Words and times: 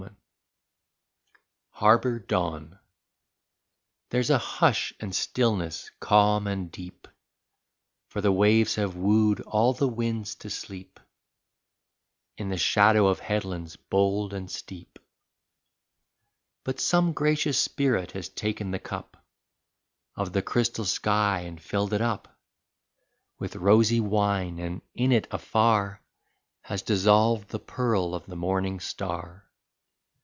31 1.73 1.89
HARBOR 1.89 2.19
DAWN 2.27 2.79
There's 4.11 4.29
a 4.29 4.37
hush 4.37 4.93
and 4.99 5.15
stillness 5.15 5.89
calm 5.99 6.45
and 6.45 6.71
deep, 6.71 7.07
For 8.09 8.21
the 8.21 8.31
waves 8.31 8.75
have 8.75 8.95
wooed 8.95 9.39
all 9.41 9.73
the 9.73 9.87
winds 9.87 10.35
to 10.35 10.51
sleep 10.51 10.99
In 12.37 12.49
the 12.49 12.57
shadow 12.59 13.07
of 13.07 13.17
headlands 13.19 13.77
bold 13.77 14.31
and 14.31 14.51
steep; 14.51 14.99
But 16.63 16.79
some 16.79 17.13
gracious 17.13 17.57
spirit 17.57 18.11
has 18.11 18.29
taken 18.29 18.69
the 18.69 18.77
cup 18.79 19.17
Of 20.15 20.33
the 20.33 20.43
crystal 20.43 20.85
sky 20.85 21.39
and 21.47 21.59
filled 21.59 21.93
it 21.93 22.01
up 22.01 22.37
With 23.39 23.55
rosy 23.55 23.99
wine, 23.99 24.59
and 24.59 24.83
in 24.93 25.11
it 25.11 25.27
afar 25.31 25.99
Has 26.61 26.83
dissolved 26.83 27.49
the 27.49 27.59
pearl 27.59 28.13
of 28.13 28.27
the 28.27 28.35
morning 28.35 28.79
star. 28.79 29.47